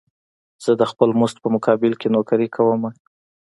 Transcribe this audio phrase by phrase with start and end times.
[0.63, 2.89] زه د خپل مزد په مقابل کې نوکري کومه.